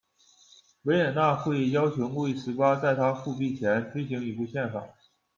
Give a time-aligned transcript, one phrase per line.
[0.81, 4.83] 维也纳会议要求路易十八在他复辟前推行一部宪法。